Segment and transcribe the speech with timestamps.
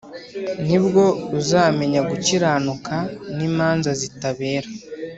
[0.67, 1.05] Ni bwo
[1.39, 2.95] uzamenya gukiranuka
[3.35, 4.69] n imanza zitabera